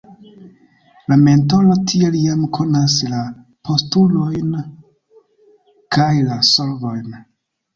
[1.11, 3.19] La mentoro tiel jam konas la
[3.69, 4.57] postulojn
[5.99, 7.17] kaj la solvojn.